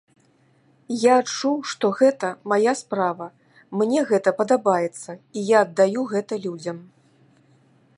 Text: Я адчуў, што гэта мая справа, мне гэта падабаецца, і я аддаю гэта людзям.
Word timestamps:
Я 1.01 1.17
адчуў, 1.23 1.57
што 1.73 1.91
гэта 1.99 2.31
мая 2.53 2.73
справа, 2.81 3.27
мне 3.83 3.99
гэта 4.13 4.29
падабаецца, 4.41 5.11
і 5.37 5.47
я 5.55 5.65
аддаю 5.67 6.01
гэта 6.17 6.33
людзям. 6.49 6.77